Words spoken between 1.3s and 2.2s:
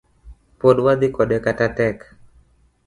kata tek